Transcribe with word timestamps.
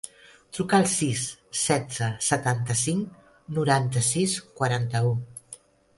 Truca 0.57 0.77
al 0.83 0.87
sis, 0.93 1.25
setze, 1.63 2.09
setanta-cinc, 2.29 3.29
noranta-sis, 3.59 4.37
quaranta-u. 4.61 5.13